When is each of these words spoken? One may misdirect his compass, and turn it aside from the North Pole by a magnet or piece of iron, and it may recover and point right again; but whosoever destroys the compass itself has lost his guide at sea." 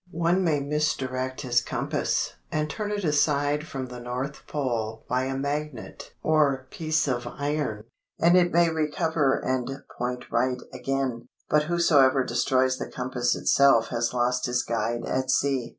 One 0.09 0.43
may 0.43 0.59
misdirect 0.61 1.41
his 1.41 1.61
compass, 1.61 2.33
and 2.51 2.67
turn 2.67 2.89
it 2.91 3.03
aside 3.03 3.67
from 3.67 3.85
the 3.85 3.99
North 3.99 4.47
Pole 4.47 5.05
by 5.07 5.25
a 5.25 5.37
magnet 5.37 6.13
or 6.23 6.65
piece 6.71 7.07
of 7.07 7.27
iron, 7.27 7.83
and 8.19 8.35
it 8.35 8.51
may 8.51 8.71
recover 8.71 9.35
and 9.39 9.69
point 9.99 10.25
right 10.31 10.57
again; 10.73 11.27
but 11.51 11.65
whosoever 11.65 12.23
destroys 12.23 12.79
the 12.79 12.89
compass 12.89 13.35
itself 13.35 13.89
has 13.89 14.11
lost 14.11 14.47
his 14.47 14.63
guide 14.63 15.05
at 15.05 15.29
sea." 15.29 15.69